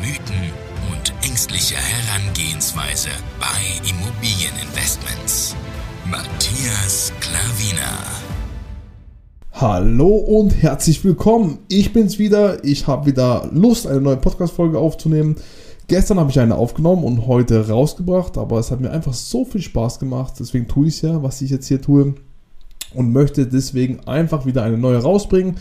Mythen 0.00 0.50
und 0.90 1.12
ängstliche 1.28 1.74
Herangehensweise 1.76 3.10
bei 3.38 3.46
Immobilieninvestments. 3.86 5.54
Matthias 6.10 7.12
Klavina. 7.20 7.98
Hallo 9.52 10.16
und 10.16 10.52
herzlich 10.62 11.04
willkommen. 11.04 11.58
Ich 11.68 11.92
bin's 11.92 12.18
wieder. 12.18 12.64
Ich 12.64 12.86
habe 12.86 13.04
wieder 13.04 13.50
Lust, 13.52 13.86
eine 13.86 14.00
neue 14.00 14.16
Podcast-Folge 14.16 14.78
aufzunehmen. 14.78 15.36
Gestern 15.86 16.18
habe 16.18 16.30
ich 16.30 16.40
eine 16.40 16.54
aufgenommen 16.54 17.04
und 17.04 17.26
heute 17.26 17.68
rausgebracht, 17.68 18.38
aber 18.38 18.58
es 18.58 18.70
hat 18.70 18.80
mir 18.80 18.92
einfach 18.92 19.12
so 19.12 19.44
viel 19.44 19.60
Spaß 19.60 19.98
gemacht. 19.98 20.32
Deswegen 20.40 20.66
tue 20.66 20.88
ich 20.88 20.94
es 20.94 21.02
ja, 21.02 21.22
was 21.22 21.42
ich 21.42 21.50
jetzt 21.50 21.68
hier 21.68 21.82
tue 21.82 22.14
und 22.94 23.12
möchte 23.12 23.46
deswegen 23.46 24.00
einfach 24.06 24.46
wieder 24.46 24.62
eine 24.62 24.78
neue 24.78 24.98
rausbringen. 24.98 25.56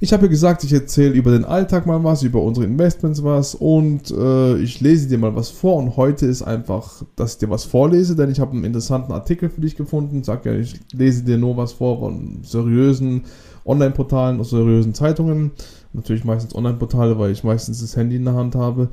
Ich 0.00 0.12
habe 0.12 0.24
ja 0.24 0.30
gesagt, 0.30 0.64
ich 0.64 0.72
erzähle 0.72 1.12
über 1.12 1.32
den 1.32 1.44
Alltag 1.44 1.86
mal 1.86 2.02
was, 2.02 2.22
über 2.22 2.42
unsere 2.42 2.66
Investments 2.66 3.22
was 3.22 3.54
und 3.54 4.10
äh, 4.10 4.56
ich 4.58 4.80
lese 4.80 5.08
dir 5.08 5.18
mal 5.18 5.36
was 5.36 5.50
vor 5.50 5.76
und 5.76 5.96
heute 5.96 6.26
ist 6.26 6.42
einfach, 6.42 7.02
dass 7.14 7.32
ich 7.32 7.38
dir 7.38 7.50
was 7.50 7.64
vorlese, 7.64 8.16
denn 8.16 8.30
ich 8.30 8.40
habe 8.40 8.52
einen 8.52 8.64
interessanten 8.64 9.12
Artikel 9.12 9.50
für 9.50 9.60
dich 9.60 9.76
gefunden. 9.76 10.24
Sag 10.24 10.46
ja, 10.46 10.54
ich 10.54 10.80
lese 10.92 11.24
dir 11.24 11.36
nur 11.36 11.56
was 11.56 11.72
vor 11.72 12.00
von 12.00 12.38
seriösen 12.42 13.24
Online-Portalen, 13.64 14.40
aus 14.40 14.50
seriösen 14.50 14.94
Zeitungen. 14.94 15.52
Natürlich 15.92 16.24
meistens 16.24 16.54
Online-Portale, 16.54 17.18
weil 17.18 17.32
ich 17.32 17.44
meistens 17.44 17.80
das 17.80 17.96
Handy 17.96 18.16
in 18.16 18.24
der 18.24 18.34
Hand 18.34 18.54
habe. 18.54 18.88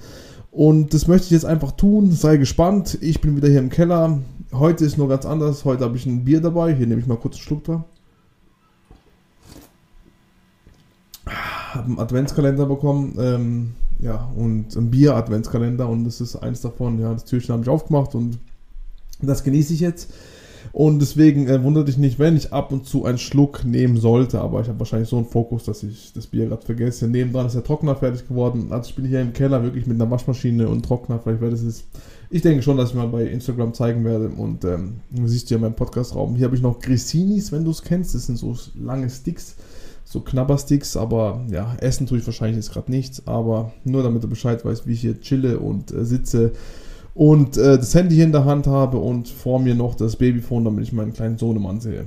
Und 0.52 0.94
das 0.94 1.08
möchte 1.08 1.26
ich 1.26 1.32
jetzt 1.32 1.46
einfach 1.46 1.72
tun. 1.74 2.12
Sei 2.12 2.38
gespannt. 2.38 2.98
Ich 3.02 3.22
bin 3.22 3.36
wieder 3.36 3.48
hier 3.48 3.60
im 3.60 3.70
Keller. 3.70 4.20
Heute 4.52 4.84
ist 4.84 4.98
nur 4.98 5.08
ganz 5.08 5.26
anders. 5.26 5.64
Heute 5.64 5.84
habe 5.84 5.96
ich 5.96 6.06
ein 6.06 6.24
Bier 6.24 6.42
dabei. 6.42 6.74
Hier 6.74 6.88
nehme 6.88 7.02
ich 7.02 7.08
mal 7.08 7.18
kurz 7.18 7.36
einen 7.36 7.44
Schluck 7.44 7.64
da. 7.66 7.86
Habe 11.26 11.86
einen 11.86 12.00
Adventskalender 12.00 12.66
bekommen. 12.66 13.16
Ähm, 13.20 13.72
ja, 14.00 14.32
und 14.36 14.76
ein 14.76 14.90
Bier-Adventskalender. 14.90 15.88
Und 15.88 16.06
das 16.06 16.20
ist 16.20 16.36
eins 16.36 16.62
davon. 16.62 17.00
Ja, 17.00 17.14
das 17.14 17.26
Türchen 17.26 17.54
habe 17.54 17.64
ich 17.64 17.70
aufgemacht 17.70 18.16
und 18.16 18.40
das 19.22 19.44
genieße 19.44 19.74
ich 19.74 19.82
jetzt. 19.82 20.12
Und 20.72 21.00
deswegen 21.00 21.48
äh, 21.48 21.64
wundert 21.64 21.88
dich 21.88 21.98
nicht, 21.98 22.20
wenn 22.20 22.38
ich 22.38 22.54
ab 22.54 22.72
und 22.72 22.86
zu 22.86 23.06
einen 23.06 23.18
Schluck 23.18 23.66
nehmen 23.66 23.98
sollte. 23.98 24.40
Aber 24.42 24.62
ich 24.62 24.68
habe 24.68 24.80
wahrscheinlich 24.80 25.10
so 25.10 25.18
einen 25.18 25.26
Fokus, 25.26 25.64
dass 25.64 25.84
ich 25.84 26.14
das 26.14 26.28
Bier 26.28 26.48
gerade 26.48 26.66
vergesse. 26.66 27.08
Nebendran 27.08 27.48
ist 27.48 27.56
der 27.56 27.64
Trockner 27.64 27.96
fertig 27.96 28.28
geworden. 28.28 28.68
Also 28.70 28.90
ich 28.90 28.96
bin 28.96 29.06
hier 29.06 29.22
im 29.22 29.34
Keller 29.34 29.64
wirklich 29.64 29.88
mit 29.88 30.00
einer 30.00 30.10
Waschmaschine 30.10 30.68
und 30.68 30.86
Trockner. 30.86 31.20
Vielleicht 31.20 31.42
werde 31.42 31.56
es. 31.56 31.84
Ich 32.32 32.44
denke 32.44 32.62
schon, 32.62 32.78
dass 32.78 32.90
ich 32.90 32.96
mal 32.96 33.08
bei 33.08 33.26
Instagram 33.26 33.74
zeigen 33.74 34.06
werde. 34.06 34.30
Und 34.30 34.64
ähm, 34.66 34.96
du 35.12 35.28
siehst 35.28 35.50
ja 35.50 35.58
meinen 35.58 35.76
Podcastraum. 35.76 36.36
Hier 36.36 36.46
habe 36.46 36.56
ich 36.56 36.62
noch 36.62 36.80
Grisinis, 36.80 37.52
wenn 37.52 37.66
du 37.66 37.72
es 37.72 37.82
kennst. 37.82 38.14
Das 38.14 38.28
sind 38.28 38.38
so 38.38 38.56
lange 38.76 39.10
Sticks. 39.10 39.56
So 40.06 40.22
Knabbersticks, 40.22 40.98
aber 40.98 41.46
ja, 41.52 41.76
essen 41.82 42.08
tue 42.08 42.18
ich 42.18 42.26
wahrscheinlich 42.26 42.56
jetzt 42.56 42.74
gerade 42.74 42.90
nichts. 42.90 43.28
Aber 43.28 43.74
nur 43.84 44.02
damit 44.02 44.24
du 44.24 44.28
Bescheid 44.28 44.66
weißt, 44.66 44.88
wie 44.88 44.94
ich 44.94 45.02
hier 45.02 45.22
chille 45.22 45.60
und 45.60 45.92
äh, 45.92 46.04
sitze 46.04 46.54
und 47.20 47.58
äh, 47.58 47.78
das 47.78 47.94
Handy 47.96 48.16
hier 48.16 48.24
in 48.24 48.32
der 48.32 48.46
Hand 48.46 48.66
habe 48.66 48.98
und 48.98 49.28
vor 49.28 49.60
mir 49.60 49.76
noch 49.76 49.94
das 49.94 50.16
Babyphone, 50.16 50.64
damit 50.64 50.86
ich 50.86 50.94
meinen 50.94 51.12
kleinen 51.12 51.38
Sohn 51.38 51.58
im 51.58 51.66
ansehe. 51.66 52.06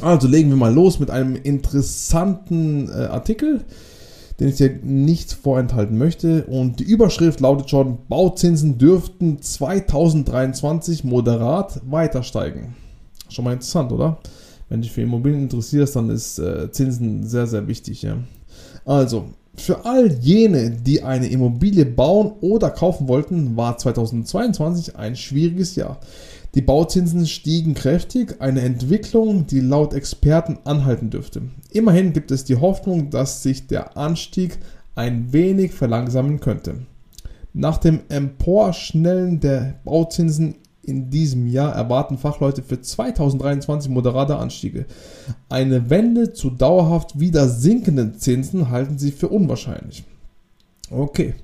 Also 0.00 0.28
legen 0.28 0.50
wir 0.50 0.56
mal 0.56 0.72
los 0.72 1.00
mit 1.00 1.10
einem 1.10 1.34
interessanten 1.34 2.88
äh, 2.88 3.06
Artikel, 3.06 3.64
den 4.38 4.46
ich 4.46 4.54
dir 4.54 4.70
nicht 4.84 5.32
vorenthalten 5.32 5.98
möchte. 5.98 6.44
Und 6.44 6.78
die 6.78 6.84
Überschrift 6.84 7.40
lautet 7.40 7.70
schon, 7.70 7.98
Bauzinsen 8.08 8.78
dürften 8.78 9.42
2023 9.42 11.02
moderat 11.02 11.80
weiter 11.90 12.22
steigen. 12.22 12.76
Schon 13.30 13.44
mal 13.44 13.54
interessant, 13.54 13.90
oder? 13.90 14.18
Wenn 14.68 14.82
dich 14.82 14.92
für 14.92 15.02
Immobilien 15.02 15.42
interessierst, 15.42 15.96
dann 15.96 16.08
ist 16.08 16.38
äh, 16.38 16.70
Zinsen 16.70 17.26
sehr, 17.26 17.48
sehr 17.48 17.66
wichtig. 17.66 18.02
Ja? 18.02 18.18
Also, 18.84 19.24
für 19.54 19.84
all 19.84 20.12
jene, 20.12 20.70
die 20.70 21.02
eine 21.02 21.28
Immobilie 21.28 21.84
bauen 21.84 22.32
oder 22.40 22.70
kaufen 22.70 23.08
wollten, 23.08 23.56
war 23.56 23.76
2022 23.76 24.96
ein 24.96 25.16
schwieriges 25.16 25.76
Jahr. 25.76 26.00
Die 26.54 26.62
Bauzinsen 26.62 27.26
stiegen 27.26 27.74
kräftig, 27.74 28.36
eine 28.40 28.62
Entwicklung, 28.62 29.46
die 29.46 29.60
laut 29.60 29.94
Experten 29.94 30.58
anhalten 30.64 31.10
dürfte. 31.10 31.42
Immerhin 31.72 32.12
gibt 32.12 32.30
es 32.30 32.44
die 32.44 32.56
Hoffnung, 32.56 33.10
dass 33.10 33.42
sich 33.42 33.66
der 33.68 33.96
Anstieg 33.96 34.58
ein 34.96 35.32
wenig 35.32 35.72
verlangsamen 35.72 36.40
könnte. 36.40 36.86
Nach 37.52 37.78
dem 37.78 38.00
Emporschnellen 38.08 39.40
der 39.40 39.74
Bauzinsen 39.84 40.56
in 40.90 41.08
diesem 41.08 41.46
Jahr 41.46 41.74
erwarten 41.74 42.18
Fachleute 42.18 42.62
für 42.62 42.80
2023 42.80 43.90
moderate 43.90 44.36
Anstiege. 44.36 44.86
Eine 45.48 45.88
Wende 45.88 46.32
zu 46.32 46.50
dauerhaft 46.50 47.18
wieder 47.18 47.48
sinkenden 47.48 48.18
Zinsen 48.18 48.70
halten 48.70 48.98
sie 48.98 49.12
für 49.12 49.28
unwahrscheinlich. 49.28 50.04
Okay. 50.90 51.34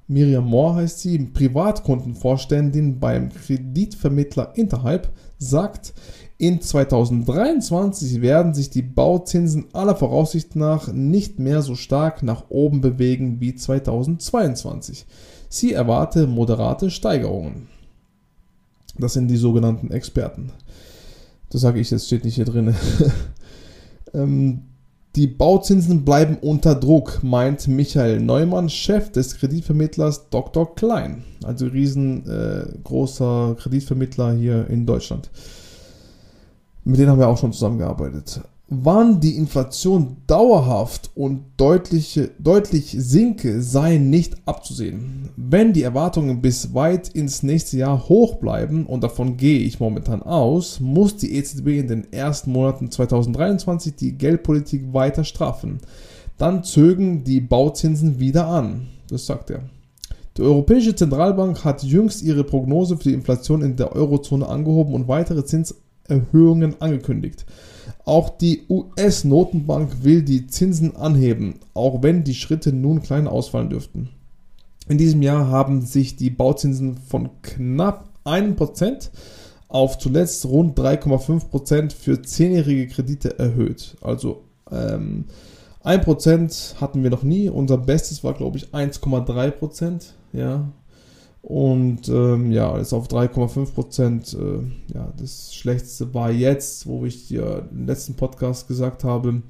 Miriam 0.07 0.45
Moore 0.45 0.77
heißt 0.77 0.99
sie, 0.99 1.19
Privatkundenvorständin 1.19 2.99
beim 2.99 3.29
Kreditvermittler 3.29 4.53
Interhype, 4.55 5.09
sagt, 5.37 5.93
in 6.39 6.59
2023 6.59 8.21
werden 8.21 8.55
sich 8.55 8.71
die 8.71 8.81
Bauzinsen 8.81 9.67
aller 9.73 9.95
Voraussicht 9.95 10.55
nach 10.55 10.91
nicht 10.91 11.37
mehr 11.37 11.61
so 11.61 11.75
stark 11.75 12.23
nach 12.23 12.45
oben 12.49 12.81
bewegen 12.81 13.39
wie 13.41 13.53
2022. 13.53 15.05
Sie 15.47 15.73
erwarte 15.73 16.25
moderate 16.25 16.89
Steigerungen. 16.89 17.67
Das 18.97 19.13
sind 19.13 19.27
die 19.27 19.37
sogenannten 19.37 19.91
Experten. 19.91 20.51
Das 21.51 21.61
sage 21.61 21.79
ich 21.79 21.91
jetzt, 21.91 22.07
steht 22.07 22.25
nicht 22.25 22.35
hier 22.35 22.45
drin. 22.45 22.73
ähm, 24.13 24.63
die 25.15 25.27
Bauzinsen 25.27 26.03
bleiben 26.03 26.37
unter 26.41 26.75
Druck, 26.75 27.23
meint 27.23 27.67
Michael 27.67 28.19
Neumann, 28.19 28.69
Chef 28.69 29.11
des 29.11 29.37
Kreditvermittlers 29.37 30.29
Dr. 30.29 30.75
Klein, 30.75 31.23
also 31.43 31.67
riesengroßer 31.67 33.51
äh, 33.51 33.61
Kreditvermittler 33.61 34.33
hier 34.33 34.67
in 34.69 34.85
Deutschland. 34.85 35.29
Mit 36.83 36.99
denen 36.99 37.09
haben 37.09 37.19
wir 37.19 37.27
auch 37.27 37.37
schon 37.37 37.53
zusammengearbeitet 37.53 38.41
wann 38.67 39.19
die 39.19 39.35
Inflation 39.37 40.17
dauerhaft 40.25 41.11
und 41.13 41.43
deutliche, 41.57 42.31
deutlich 42.39 42.95
sinke, 42.97 43.61
sei 43.61 43.97
nicht 43.97 44.35
abzusehen. 44.45 45.29
Wenn 45.35 45.73
die 45.73 45.83
Erwartungen 45.83 46.41
bis 46.41 46.73
weit 46.73 47.09
ins 47.09 47.43
nächste 47.43 47.77
Jahr 47.77 48.09
hoch 48.09 48.35
bleiben, 48.35 48.85
und 48.87 49.03
davon 49.03 49.37
gehe 49.37 49.59
ich 49.59 49.79
momentan 49.79 50.23
aus, 50.23 50.79
muss 50.79 51.15
die 51.15 51.35
EZB 51.35 51.67
in 51.79 51.87
den 51.87 52.11
ersten 52.11 52.51
Monaten 52.51 52.89
2023 52.89 53.95
die 53.95 54.17
Geldpolitik 54.17 54.93
weiter 54.93 55.23
straffen. 55.23 55.79
Dann 56.37 56.63
zögen 56.63 57.23
die 57.23 57.41
Bauzinsen 57.41 58.19
wieder 58.19 58.47
an. 58.47 58.87
Das 59.09 59.25
sagt 59.25 59.51
er. 59.51 59.61
Die 60.37 60.41
Europäische 60.41 60.93
Zentralbank 60.93 61.63
hat 61.63 61.83
jüngst 61.83 62.21
ihre 62.21 62.43
Prognose 62.43 62.97
für 62.97 63.03
die 63.03 63.13
Inflation 63.13 63.61
in 63.61 63.77
der 63.77 63.95
Eurozone 63.95 64.45
angehoben 64.45 64.93
und 64.93 65.07
weitere 65.07 65.45
Zinserhöhungen 66.07 66.81
angekündigt. 66.81 67.45
Auch 68.03 68.29
die 68.37 68.63
US-Notenbank 68.69 70.03
will 70.03 70.23
die 70.23 70.47
Zinsen 70.47 70.95
anheben, 70.95 71.59
auch 71.73 72.03
wenn 72.03 72.23
die 72.23 72.35
Schritte 72.35 72.71
nun 72.71 73.01
klein 73.01 73.27
ausfallen 73.27 73.69
dürften. 73.69 74.09
In 74.87 74.97
diesem 74.97 75.21
Jahr 75.21 75.47
haben 75.49 75.81
sich 75.81 76.15
die 76.15 76.29
Bauzinsen 76.29 76.97
von 76.97 77.29
knapp 77.41 78.09
1% 78.25 79.09
auf 79.67 79.97
zuletzt 79.97 80.45
rund 80.45 80.77
3,5% 80.77 81.91
für 81.91 82.13
10-jährige 82.13 82.87
Kredite 82.87 83.39
erhöht. 83.39 83.97
Also 84.01 84.43
ähm, 84.71 85.25
1% 85.83 86.75
hatten 86.79 87.03
wir 87.03 87.09
noch 87.09 87.23
nie. 87.23 87.49
Unser 87.49 87.77
Bestes 87.77 88.23
war, 88.23 88.33
glaube 88.33 88.57
ich, 88.57 88.67
1,3%. 88.67 90.03
Ja. 90.33 90.71
Und 91.47 92.09
ähm, 92.09 92.51
ja, 92.51 92.75
ist 92.79 92.91
auf 92.91 93.07
3,5 93.07 93.73
Prozent. 93.75 94.33
Äh, 94.33 94.61
ja, 94.95 95.13
das 95.15 95.53
Schlechteste 95.53 96.11
war 96.11 96.31
jetzt, 96.31 96.87
wo 96.87 97.05
ich 97.05 97.27
dir 97.27 97.69
im 97.71 97.85
letzten 97.85 98.15
Podcast 98.15 98.67
gesagt 98.67 99.03
habe, 99.03 99.43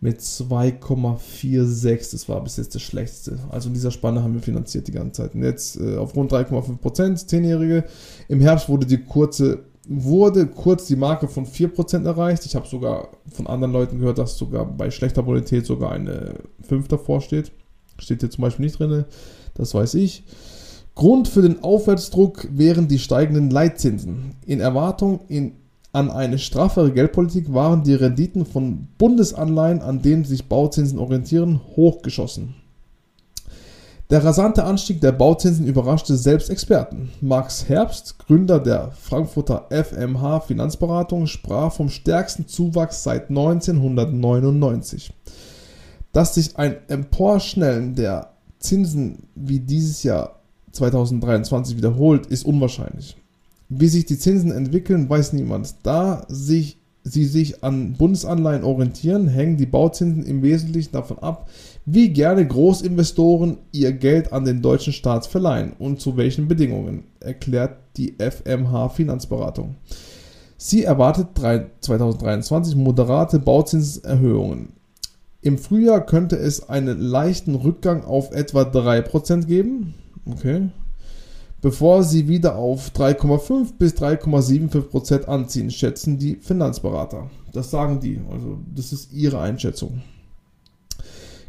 mit 0.00 0.20
2,46. 0.20 2.12
Das 2.12 2.26
war 2.30 2.42
bis 2.42 2.56
jetzt 2.56 2.74
das 2.74 2.80
Schlechteste. 2.80 3.38
Also 3.50 3.68
in 3.68 3.74
dieser 3.74 3.90
Spanne 3.90 4.22
haben 4.22 4.32
wir 4.32 4.40
finanziert 4.40 4.88
die 4.88 4.92
ganze 4.92 5.20
Zeit. 5.20 5.34
Und 5.34 5.42
jetzt 5.42 5.78
äh, 5.78 5.98
auf 5.98 6.16
rund 6.16 6.32
3,5 6.32 6.78
Prozent, 6.78 7.18
10-Jährige. 7.18 7.84
Im 8.28 8.40
Herbst 8.40 8.70
wurde 8.70 8.86
die 8.86 9.04
kurze 9.04 9.64
wurde 9.86 10.46
kurz 10.46 10.86
die 10.86 10.96
Marke 10.96 11.28
von 11.28 11.44
4% 11.44 12.06
erreicht. 12.06 12.46
Ich 12.46 12.56
habe 12.56 12.66
sogar 12.66 13.08
von 13.30 13.46
anderen 13.46 13.74
Leuten 13.74 13.98
gehört, 13.98 14.16
dass 14.16 14.38
sogar 14.38 14.64
bei 14.64 14.90
schlechter 14.90 15.22
Bonität 15.22 15.66
sogar 15.66 15.92
eine 15.92 16.36
5 16.66 16.88
davor 16.88 17.20
steht. 17.20 17.52
Steht 17.98 18.20
hier 18.20 18.30
zum 18.30 18.40
Beispiel 18.40 18.64
nicht 18.64 18.78
drin, 18.78 19.04
das 19.52 19.74
weiß 19.74 19.94
ich. 19.94 20.24
Grund 20.94 21.28
für 21.28 21.42
den 21.42 21.62
Aufwärtsdruck 21.62 22.48
wären 22.50 22.86
die 22.86 22.98
steigenden 22.98 23.50
Leitzinsen. 23.50 24.36
In 24.44 24.60
Erwartung 24.60 25.20
in, 25.28 25.54
an 25.92 26.10
eine 26.10 26.38
straffere 26.38 26.92
Geldpolitik 26.92 27.52
waren 27.52 27.82
die 27.82 27.94
Renditen 27.94 28.44
von 28.44 28.88
Bundesanleihen, 28.98 29.80
an 29.80 30.02
denen 30.02 30.24
sich 30.24 30.48
Bauzinsen 30.48 30.98
orientieren, 30.98 31.60
hochgeschossen. 31.76 32.54
Der 34.10 34.22
rasante 34.22 34.64
Anstieg 34.64 35.00
der 35.00 35.12
Bauzinsen 35.12 35.66
überraschte 35.66 36.18
selbst 36.18 36.50
Experten. 36.50 37.10
Max 37.22 37.70
Herbst, 37.70 38.18
Gründer 38.18 38.60
der 38.60 38.90
Frankfurter 38.90 39.68
FMH 39.70 40.40
Finanzberatung, 40.40 41.26
sprach 41.26 41.72
vom 41.72 41.88
stärksten 41.88 42.46
Zuwachs 42.46 43.04
seit 43.04 43.30
1999. 43.30 45.14
Dass 46.12 46.34
sich 46.34 46.58
ein 46.58 46.76
Emporschnellen 46.88 47.94
der 47.94 48.34
Zinsen 48.58 49.28
wie 49.34 49.60
dieses 49.60 50.02
Jahr 50.02 50.41
2023 50.72 51.76
wiederholt, 51.76 52.26
ist 52.26 52.44
unwahrscheinlich. 52.44 53.16
Wie 53.68 53.88
sich 53.88 54.04
die 54.04 54.18
Zinsen 54.18 54.50
entwickeln, 54.50 55.08
weiß 55.08 55.32
niemand. 55.32 55.74
Da 55.82 56.26
sich, 56.28 56.78
sie 57.04 57.24
sich 57.24 57.64
an 57.64 57.94
Bundesanleihen 57.94 58.64
orientieren, 58.64 59.28
hängen 59.28 59.56
die 59.56 59.66
Bauzinsen 59.66 60.24
im 60.24 60.42
Wesentlichen 60.42 60.92
davon 60.92 61.18
ab, 61.20 61.48
wie 61.84 62.10
gerne 62.10 62.46
Großinvestoren 62.46 63.58
ihr 63.72 63.92
Geld 63.92 64.32
an 64.32 64.44
den 64.44 64.62
deutschen 64.62 64.92
Staat 64.92 65.26
verleihen 65.26 65.72
und 65.78 66.00
zu 66.00 66.16
welchen 66.16 66.48
Bedingungen, 66.48 67.04
erklärt 67.20 67.76
die 67.96 68.14
FMH 68.18 68.90
Finanzberatung. 68.90 69.76
Sie 70.56 70.84
erwartet 70.84 71.28
2023 71.80 72.76
moderate 72.76 73.40
Bauzinserhöhungen. 73.40 74.74
Im 75.40 75.58
Frühjahr 75.58 76.06
könnte 76.06 76.36
es 76.36 76.68
einen 76.68 77.00
leichten 77.00 77.56
Rückgang 77.56 78.04
auf 78.04 78.30
etwa 78.30 78.62
3% 78.62 79.46
geben. 79.46 79.94
Okay. 80.26 80.68
Bevor 81.60 82.02
sie 82.02 82.26
wieder 82.26 82.56
auf 82.56 82.90
3,5 82.90 83.74
bis 83.78 83.94
3,75% 83.94 85.26
anziehen, 85.26 85.70
schätzen 85.70 86.18
die 86.18 86.36
Finanzberater. 86.36 87.30
Das 87.52 87.70
sagen 87.70 88.00
die. 88.00 88.20
Also, 88.30 88.58
das 88.74 88.92
ist 88.92 89.12
ihre 89.12 89.40
Einschätzung. 89.40 90.02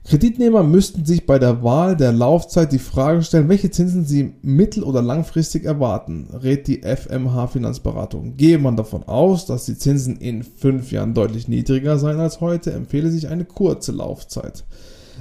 Kreditnehmer 0.06 0.64
müssten 0.64 1.06
sich 1.06 1.26
bei 1.26 1.40
der 1.40 1.64
Wahl 1.64 1.96
der 1.96 2.12
Laufzeit 2.12 2.74
die 2.74 2.80
Frage 2.80 3.24
stellen, 3.24 3.48
welche 3.48 3.72
Zinsen 3.72 4.06
sie 4.06 4.34
mittel- 4.42 4.84
oder 4.84 5.02
langfristig 5.02 5.64
erwarten, 5.64 6.28
rät 6.34 6.68
die 6.68 6.84
FMH 6.84 7.48
Finanzberatung. 7.48 8.36
Gehe 8.36 8.60
man 8.60 8.76
davon 8.76 9.04
aus, 9.04 9.46
dass 9.46 9.66
die 9.66 9.78
Zinsen 9.78 10.18
in 10.18 10.44
fünf 10.44 10.92
Jahren 10.92 11.14
deutlich 11.14 11.48
niedriger 11.48 11.98
seien 11.98 12.20
als 12.20 12.42
heute, 12.42 12.74
empfehle 12.74 13.10
sich 13.10 13.30
eine 13.30 13.46
kurze 13.46 13.94
Laufzeit. 13.94 14.66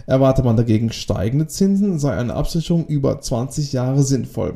Erwarte 0.06 0.42
man 0.42 0.56
dagegen 0.56 0.92
steigende 0.92 1.46
Zinsen, 1.46 1.98
sei 1.98 2.16
eine 2.16 2.34
Absicherung 2.34 2.86
über 2.86 3.20
20 3.20 3.72
Jahre 3.72 4.02
sinnvoll. 4.02 4.54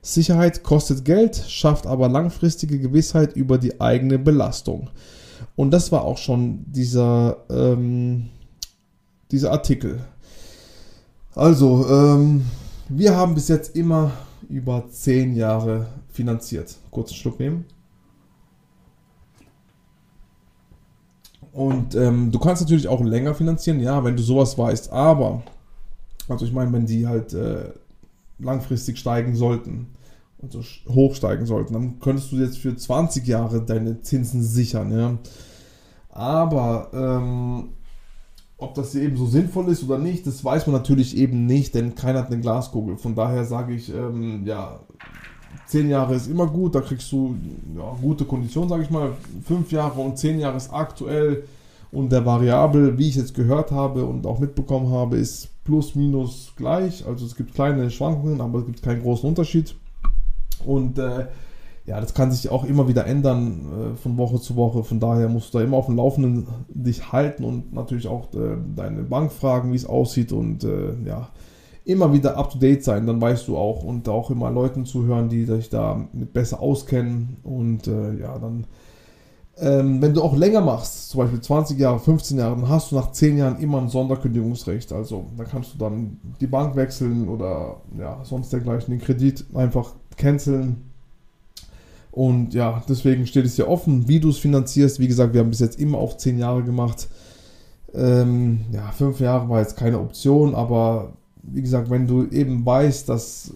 Sicherheit 0.00 0.62
kostet 0.62 1.04
Geld, 1.04 1.36
schafft 1.48 1.86
aber 1.86 2.08
langfristige 2.08 2.78
Gewissheit 2.78 3.36
über 3.36 3.58
die 3.58 3.80
eigene 3.80 4.18
Belastung. 4.18 4.90
Und 5.54 5.70
das 5.70 5.92
war 5.92 6.02
auch 6.02 6.18
schon 6.18 6.64
dieser 6.72 7.36
ähm, 7.50 8.30
dieser 9.32 9.50
Artikel. 9.50 10.00
Also, 11.34 11.86
ähm, 11.88 12.44
wir 12.88 13.16
haben 13.16 13.34
bis 13.34 13.48
jetzt 13.48 13.74
immer 13.74 14.12
über 14.48 14.84
10 14.88 15.34
Jahre 15.34 15.86
finanziert. 16.10 16.76
Kurzen 16.90 17.14
Schluck 17.14 17.40
nehmen. 17.40 17.64
Und 21.52 21.94
ähm, 21.94 22.30
du 22.32 22.38
kannst 22.38 22.62
natürlich 22.62 22.88
auch 22.88 23.02
länger 23.02 23.34
finanzieren, 23.34 23.80
ja, 23.80 24.02
wenn 24.04 24.16
du 24.16 24.22
sowas 24.22 24.56
weißt, 24.56 24.90
aber, 24.90 25.42
also 26.28 26.46
ich 26.46 26.52
meine, 26.52 26.72
wenn 26.72 26.86
die 26.86 27.06
halt 27.06 27.34
äh, 27.34 27.72
langfristig 28.38 28.98
steigen 28.98 29.36
sollten, 29.36 29.88
also 30.42 30.62
hochsteigen 30.88 31.44
sollten, 31.44 31.74
dann 31.74 32.00
könntest 32.00 32.32
du 32.32 32.36
jetzt 32.36 32.58
für 32.58 32.74
20 32.74 33.26
Jahre 33.26 33.60
deine 33.60 34.00
Zinsen 34.00 34.42
sichern, 34.42 34.90
ja. 34.98 35.18
Aber 36.08 36.90
ähm, 36.92 37.70
ob 38.56 38.74
das 38.74 38.94
eben 38.94 39.16
so 39.16 39.26
sinnvoll 39.26 39.68
ist 39.68 39.84
oder 39.84 39.98
nicht, 39.98 40.26
das 40.26 40.44
weiß 40.44 40.66
man 40.66 40.76
natürlich 40.76 41.16
eben 41.16 41.46
nicht, 41.46 41.74
denn 41.74 41.94
keiner 41.94 42.20
hat 42.20 42.26
eine 42.28 42.40
Glaskugel. 42.40 42.96
Von 42.96 43.14
daher 43.14 43.44
sage 43.44 43.74
ich, 43.74 43.92
ähm, 43.92 44.46
ja, 44.46 44.80
zehn 45.66 45.88
Jahre 45.88 46.14
ist 46.14 46.28
immer 46.28 46.46
gut, 46.46 46.74
da 46.74 46.80
kriegst 46.80 47.10
du 47.12 47.36
ja, 47.76 47.96
gute 48.00 48.24
Konditionen, 48.24 48.68
sage 48.68 48.82
ich 48.82 48.90
mal. 48.90 49.12
Fünf 49.44 49.72
Jahre 49.72 50.00
und 50.00 50.18
zehn 50.18 50.38
Jahre 50.38 50.56
ist 50.56 50.72
aktuell 50.72 51.44
und 51.92 52.10
der 52.10 52.24
Variabel, 52.24 52.96
wie 52.98 53.08
ich 53.08 53.16
jetzt 53.16 53.34
gehört 53.34 53.70
habe 53.70 54.04
und 54.04 54.26
auch 54.26 54.38
mitbekommen 54.38 54.90
habe, 54.90 55.18
ist 55.18 55.50
plus 55.64 55.94
minus 55.94 56.52
gleich. 56.56 57.06
Also 57.06 57.26
es 57.26 57.36
gibt 57.36 57.54
kleine 57.54 57.90
Schwankungen, 57.90 58.40
aber 58.40 58.60
es 58.60 58.66
gibt 58.66 58.82
keinen 58.82 59.02
großen 59.02 59.28
Unterschied. 59.28 59.74
Und 60.64 60.98
äh, 60.98 61.26
ja, 61.84 62.00
das 62.00 62.14
kann 62.14 62.30
sich 62.30 62.48
auch 62.50 62.64
immer 62.64 62.88
wieder 62.88 63.06
ändern 63.06 63.92
äh, 63.94 63.96
von 63.96 64.16
Woche 64.16 64.40
zu 64.40 64.56
Woche. 64.56 64.84
Von 64.84 65.00
daher 65.00 65.28
musst 65.28 65.52
du 65.52 65.58
da 65.58 65.64
immer 65.64 65.76
auf 65.76 65.86
dem 65.86 65.96
Laufenden 65.96 66.46
dich 66.68 67.12
halten 67.12 67.44
und 67.44 67.72
natürlich 67.74 68.08
auch 68.08 68.32
äh, 68.34 68.56
deine 68.76 69.02
Bank 69.02 69.32
fragen, 69.32 69.72
wie 69.72 69.76
es 69.76 69.86
aussieht 69.86 70.32
und 70.32 70.64
äh, 70.64 70.94
ja, 71.04 71.28
immer 71.84 72.12
wieder 72.12 72.36
up 72.36 72.50
to 72.50 72.58
date 72.58 72.84
sein. 72.84 73.06
Dann 73.06 73.20
weißt 73.20 73.48
du 73.48 73.56
auch 73.56 73.82
und 73.82 74.08
auch 74.08 74.30
immer 74.30 74.50
Leuten 74.50 74.84
zuhören, 74.84 75.28
die 75.28 75.44
sich 75.44 75.68
da 75.68 76.08
besser 76.12 76.60
auskennen 76.60 77.36
und 77.42 77.86
äh, 77.86 78.18
ja, 78.18 78.38
dann. 78.38 78.66
Ähm, 79.58 80.00
wenn 80.00 80.14
du 80.14 80.22
auch 80.22 80.34
länger 80.34 80.62
machst, 80.62 81.10
zum 81.10 81.18
Beispiel 81.20 81.42
20 81.42 81.78
Jahre, 81.78 81.98
15 81.98 82.38
Jahre, 82.38 82.56
dann 82.56 82.70
hast 82.70 82.90
du 82.90 82.96
nach 82.96 83.12
10 83.12 83.36
Jahren 83.36 83.60
immer 83.60 83.82
ein 83.82 83.90
Sonderkündigungsrecht. 83.90 84.92
Also 84.92 85.26
da 85.36 85.44
kannst 85.44 85.74
du 85.74 85.78
dann 85.78 86.18
die 86.40 86.46
Bank 86.46 86.74
wechseln 86.74 87.28
oder 87.28 87.76
ja, 87.98 88.20
sonst 88.24 88.50
dergleichen 88.50 88.92
den 88.92 89.00
Kredit 89.00 89.44
einfach 89.54 89.92
canceln 90.16 90.92
und 92.12 92.52
ja, 92.52 92.82
deswegen 92.86 93.26
steht 93.26 93.46
es 93.46 93.56
ja 93.56 93.66
offen, 93.66 94.06
wie 94.06 94.20
du 94.20 94.28
es 94.28 94.38
finanzierst. 94.38 95.00
Wie 95.00 95.08
gesagt, 95.08 95.32
wir 95.32 95.40
haben 95.40 95.48
bis 95.48 95.60
jetzt 95.60 95.80
immer 95.80 95.98
auf 95.98 96.18
10 96.18 96.38
Jahre 96.38 96.62
gemacht. 96.62 97.08
Ähm, 97.94 98.66
ja, 98.70 98.92
5 98.92 99.18
Jahre 99.20 99.48
war 99.48 99.60
jetzt 99.60 99.78
keine 99.78 99.98
Option, 99.98 100.54
aber 100.54 101.14
wie 101.42 101.62
gesagt, 101.62 101.90
wenn 101.90 102.06
du 102.06 102.26
eben 102.26 102.64
weißt, 102.64 103.08
dass, 103.08 103.52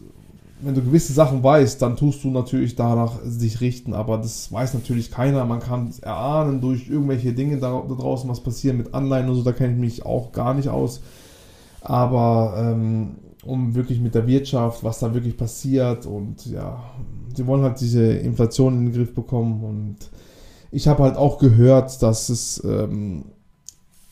wenn 0.61 0.75
du 0.75 0.83
gewisse 0.83 1.13
Sachen 1.13 1.43
weißt, 1.43 1.81
dann 1.81 1.97
tust 1.97 2.25
du 2.25 2.31
natürlich 2.31 2.75
danach 2.77 3.21
sich 3.25 3.61
richten, 3.61 3.95
aber 3.95 4.19
das 4.19 4.51
weiß 4.51 4.75
natürlich 4.75 5.11
keiner. 5.11 5.45
Man 5.45 5.61
kann 5.61 5.89
es 5.89 6.01
erahnen 6.01 6.61
durch 6.61 6.89
irgendwelche 6.89 7.33
Dinge 7.33 7.59
da, 7.59 7.83
da, 7.89 7.95
draußen, 7.95 8.29
was 8.29 8.41
passiert 8.41 8.77
mit 8.77 8.95
Anleihen 8.95 9.29
und 9.29 9.37
so, 9.37 9.43
da 9.43 9.53
kenne 9.53 9.75
ich 9.75 9.79
mich 9.79 10.07
auch 10.07 10.33
gar 10.33 10.55
nicht 10.55 10.69
aus. 10.69 11.01
Aber 11.81 12.55
ähm, 12.59 13.17
um 13.45 13.75
wirklich 13.75 14.01
mit 14.01 14.15
der 14.15 14.27
Wirtschaft, 14.27 14.83
was 14.83 14.99
da 14.99 15.15
wirklich 15.15 15.37
passiert 15.37 16.07
und 16.07 16.47
ja, 16.47 16.83
sie 17.35 17.47
wollen 17.47 17.63
halt 17.63 17.81
diese 17.81 18.13
Inflation 18.15 18.75
in 18.75 18.87
den 18.87 18.95
Griff 18.95 19.15
bekommen 19.15 19.63
und 19.63 19.97
ich 20.73 20.89
habe 20.89 21.05
halt 21.05 21.17
auch 21.17 21.39
gehört, 21.39 22.03
dass 22.03 22.29
es 22.29 22.63
ähm, 22.65 23.27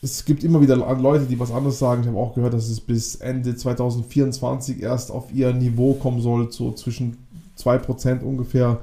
es 0.05 0.23
gibt 0.23 0.43
immer 0.43 0.61
wieder 0.61 0.75
Leute, 0.75 1.25
die 1.25 1.39
was 1.39 1.51
anderes 1.51 1.79
sagen. 1.79 2.03
Ich 2.03 2.07
habe 2.07 2.17
auch 2.19 2.35
gehört, 2.35 2.53
dass 2.53 2.69
es 2.69 2.79
bis 2.79 3.15
Ende 3.15 3.55
2024 3.55 4.81
erst 4.81 5.11
auf 5.11 5.33
ihr 5.33 5.51
Niveau 5.51 5.95
kommen 5.95 6.21
soll, 6.21 6.51
so 6.51 6.71
zwischen 6.73 7.17
2% 7.57 8.21
ungefähr 8.21 8.81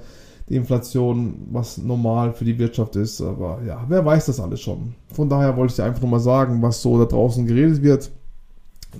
die 0.49 0.57
Inflation, 0.57 1.47
was 1.52 1.79
normal 1.79 2.33
für 2.33 2.45
die 2.45 2.59
Wirtschaft 2.59 2.97
ist. 2.97 3.21
Aber 3.21 3.61
ja, 3.64 3.85
wer 3.88 4.05
weiß 4.05 4.26
das 4.26 4.41
alles 4.41 4.61
schon. 4.61 4.95
Von 5.12 5.29
daher 5.29 5.57
wollte 5.57 5.71
ich 5.71 5.76
dir 5.76 5.85
einfach 5.85 6.00
nur 6.02 6.11
mal 6.11 6.19
sagen, 6.19 6.61
was 6.61 6.83
so 6.83 6.99
da 6.99 7.05
draußen 7.05 7.47
geredet 7.47 7.83
wird. 7.83 8.11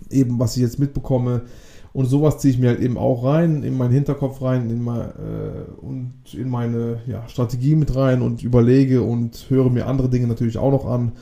Eben, 0.09 0.38
was 0.38 0.57
ich 0.57 0.62
jetzt 0.62 0.79
mitbekomme. 0.79 1.43
Und 1.93 2.07
sowas 2.07 2.38
ziehe 2.38 2.55
ich 2.55 2.61
mir 2.61 2.69
halt 2.69 2.81
eben 2.81 2.97
auch 2.97 3.25
rein, 3.25 3.64
in 3.64 3.76
meinen 3.76 3.93
Hinterkopf 3.93 4.41
rein, 4.41 4.71
in 4.71 4.83
mein, 4.83 5.00
äh, 5.00 5.83
und 5.83 6.12
in 6.33 6.49
meine 6.49 7.00
ja, 7.07 7.29
Strategie 7.29 7.75
mit 7.75 7.95
rein 7.97 8.23
und 8.23 8.45
überlege 8.45 9.02
und 9.02 9.47
höre 9.49 9.69
mir 9.69 9.87
andere 9.87 10.09
Dinge 10.09 10.29
natürlich 10.29 10.57
auch 10.57 10.71
noch 10.71 10.87
an. 10.87 11.12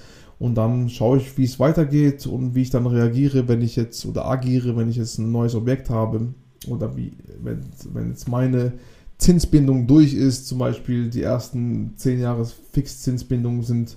Und 0.40 0.56
dann 0.56 0.88
schaue 0.88 1.18
ich, 1.18 1.38
wie 1.38 1.44
es 1.44 1.60
weitergeht 1.60 2.26
und 2.26 2.56
wie 2.56 2.62
ich 2.62 2.70
dann 2.70 2.86
reagiere, 2.86 3.46
wenn 3.46 3.62
ich 3.62 3.76
jetzt 3.76 4.04
oder 4.06 4.26
agiere, 4.26 4.76
wenn 4.76 4.88
ich 4.88 4.96
jetzt 4.96 5.18
ein 5.18 5.30
neues 5.30 5.54
Objekt 5.54 5.90
habe. 5.90 6.34
Oder 6.66 6.96
wie, 6.96 7.12
wenn, 7.40 7.60
wenn 7.92 8.08
jetzt 8.08 8.28
meine 8.28 8.72
Zinsbindung 9.18 9.86
durch 9.86 10.14
ist, 10.14 10.48
zum 10.48 10.58
Beispiel 10.58 11.08
die 11.08 11.22
ersten 11.22 11.92
10 11.96 12.20
Jahre 12.20 12.46
Fixzinsbindungen 12.72 13.62
sind 13.62 13.96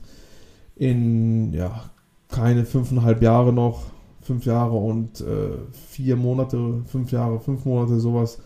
in 0.76 1.54
ja, 1.54 1.90
keine 2.28 2.64
5,5 2.64 3.24
Jahre 3.24 3.54
noch 3.54 3.94
fünf 4.24 4.46
Jahre 4.46 4.76
und 4.76 5.22
äh, 5.22 6.16
Monate, 6.16 6.82
fünf 6.86 7.12
Jahre, 7.12 7.40
fünf 7.40 7.66
Monate, 7.66 8.00
sowas. 8.00 8.40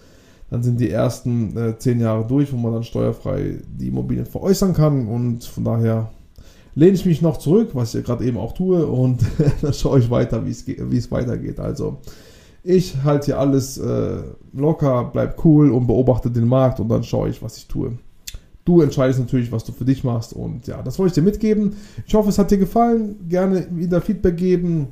Dann 0.49 0.63
sind 0.63 0.79
die 0.79 0.89
ersten 0.89 1.55
äh, 1.57 1.91
Jahre 1.93 2.25
durch, 2.25 2.51
wo 2.51 2.57
man 2.57 2.73
dann 2.73 2.83
steuerfrei 2.83 3.59
die 3.67 3.87
Immobilien 3.87 4.25
veräußern 4.25 4.73
kann. 4.73 5.07
Und 5.07 5.43
von 5.43 5.63
daher 5.63 6.11
lehne 6.77 6.93
ich 6.93 7.05
mich 7.07 7.23
noch 7.23 7.37
zurück, 7.37 7.71
was 7.73 7.95
ich 7.95 8.05
gerade 8.05 8.23
eben 8.23 8.37
auch 8.37 8.53
tue, 8.53 8.85
und 8.85 9.21
dann 9.61 9.73
schaue 9.73 9.99
ich 9.99 10.11
weiter, 10.11 10.45
wie 10.45 10.97
es 10.97 11.11
weitergeht. 11.11 11.59
Also 11.59 11.97
ich 12.63 13.03
halte 13.03 13.25
hier 13.25 13.39
alles 13.39 13.79
äh, 13.79 14.17
locker, 14.53 15.09
bleib 15.11 15.43
cool 15.43 15.71
und 15.71 15.87
beobachte 15.87 16.29
den 16.29 16.47
Markt 16.47 16.79
und 16.79 16.89
dann 16.89 17.03
schaue 17.03 17.29
ich, 17.29 17.41
was 17.41 17.57
ich 17.57 17.67
tue. 17.67 17.97
Du 18.63 18.81
entscheidest 18.81 19.19
natürlich, 19.19 19.51
was 19.51 19.63
du 19.63 19.71
für 19.71 19.85
dich 19.85 20.03
machst 20.03 20.33
und 20.33 20.67
ja, 20.67 20.83
das 20.83 20.99
wollte 20.99 21.11
ich 21.11 21.15
dir 21.15 21.21
mitgeben. 21.23 21.75
Ich 22.05 22.13
hoffe, 22.13 22.29
es 22.29 22.37
hat 22.37 22.51
dir 22.51 22.57
gefallen. 22.59 23.15
Gerne 23.27 23.65
wieder 23.71 23.99
Feedback 23.99 24.37
geben. 24.37 24.89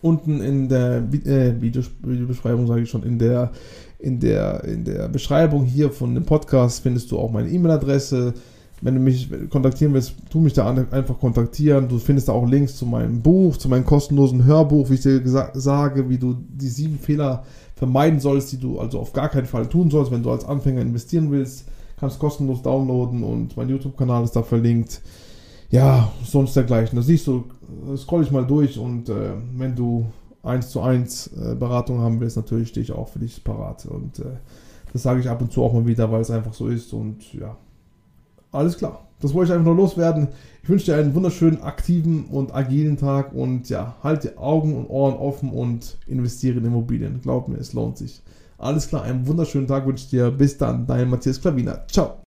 Unten 0.00 0.40
in 0.40 0.68
der 0.68 0.98
äh, 1.26 1.60
Videos 1.60 1.90
Videobeschreibung, 2.02 2.66
sage 2.66 2.82
ich 2.82 2.88
schon, 2.88 3.02
in 3.02 3.18
der, 3.18 3.52
in, 3.98 4.18
der, 4.18 4.64
in 4.64 4.84
der 4.84 5.08
Beschreibung 5.08 5.64
hier 5.64 5.90
von 5.90 6.14
dem 6.14 6.24
Podcast 6.24 6.82
findest 6.82 7.10
du 7.10 7.18
auch 7.18 7.30
meine 7.30 7.50
E-Mail-Adresse. 7.50 8.32
Wenn 8.82 8.94
du 8.94 9.00
mich 9.00 9.30
kontaktieren 9.48 9.94
willst, 9.94 10.14
tu 10.30 10.40
mich 10.40 10.52
da 10.52 10.68
einfach 10.68 11.18
kontaktieren. 11.18 11.88
Du 11.88 11.98
findest 11.98 12.28
da 12.28 12.32
auch 12.32 12.46
Links 12.46 12.76
zu 12.76 12.84
meinem 12.84 13.22
Buch, 13.22 13.56
zu 13.56 13.68
meinem 13.68 13.86
kostenlosen 13.86 14.44
Hörbuch, 14.44 14.90
wie 14.90 14.94
ich 14.94 15.02
dir 15.02 15.22
sage, 15.54 16.10
wie 16.10 16.18
du 16.18 16.34
die 16.34 16.68
sieben 16.68 16.98
Fehler 16.98 17.44
vermeiden 17.76 18.20
sollst, 18.20 18.52
die 18.52 18.58
du 18.58 18.78
also 18.78 18.98
auf 18.98 19.12
gar 19.12 19.28
keinen 19.28 19.46
Fall 19.46 19.66
tun 19.68 19.90
sollst, 19.90 20.10
wenn 20.10 20.22
du 20.22 20.30
als 20.30 20.44
Anfänger 20.44 20.82
investieren 20.82 21.30
willst 21.30 21.64
kannst 22.02 22.18
kostenlos 22.18 22.62
downloaden 22.62 23.22
und 23.22 23.56
mein 23.56 23.68
YouTube-Kanal 23.68 24.24
ist 24.24 24.34
da 24.34 24.42
verlinkt. 24.42 25.00
Ja, 25.70 26.10
sonst 26.24 26.56
dergleichen. 26.56 26.96
Da 26.96 27.02
siehst 27.02 27.28
du, 27.28 27.44
scroll 27.96 28.24
ich 28.24 28.32
mal 28.32 28.44
durch 28.44 28.76
und 28.76 29.08
äh, 29.08 29.34
wenn 29.56 29.76
du 29.76 30.06
1 30.42 30.70
zu 30.70 30.80
1 30.80 31.28
äh, 31.28 31.54
Beratung 31.54 32.00
haben 32.00 32.18
willst, 32.18 32.36
natürlich 32.36 32.70
stehe 32.70 32.82
ich 32.82 32.90
auch 32.90 33.06
für 33.06 33.20
dich 33.20 33.44
parat. 33.44 33.86
Und 33.86 34.18
äh, 34.18 34.38
das 34.92 35.04
sage 35.04 35.20
ich 35.20 35.28
ab 35.28 35.40
und 35.40 35.52
zu 35.52 35.62
auch 35.62 35.72
mal 35.72 35.86
wieder, 35.86 36.10
weil 36.10 36.22
es 36.22 36.32
einfach 36.32 36.54
so 36.54 36.66
ist. 36.66 36.92
Und 36.92 37.32
ja, 37.34 37.56
alles 38.52 38.78
klar. 38.78 39.08
Das 39.20 39.34
wollte 39.34 39.52
ich 39.52 39.58
einfach 39.58 39.72
nur 39.72 39.76
loswerden. 39.76 40.28
Ich 40.62 40.68
wünsche 40.68 40.86
dir 40.86 40.96
einen 40.96 41.14
wunderschönen, 41.14 41.62
aktiven 41.62 42.26
und 42.26 42.54
agilen 42.54 42.96
Tag 42.96 43.32
und 43.32 43.68
ja, 43.68 43.96
halt 44.02 44.24
die 44.24 44.36
Augen 44.36 44.76
und 44.76 44.88
Ohren 44.90 45.14
offen 45.14 45.50
und 45.50 45.96
investiere 46.06 46.58
in 46.58 46.64
Immobilien. 46.64 47.20
Glaub 47.22 47.48
mir, 47.48 47.56
es 47.56 47.72
lohnt 47.72 47.98
sich. 47.98 48.22
Alles 48.58 48.88
klar, 48.88 49.02
einen 49.02 49.26
wunderschönen 49.26 49.66
Tag 49.66 49.86
wünsche 49.86 50.04
ich 50.04 50.10
dir. 50.10 50.30
Bis 50.30 50.58
dann, 50.58 50.86
dein 50.86 51.08
Matthias 51.08 51.40
Klaviner. 51.40 51.84
Ciao. 51.88 52.18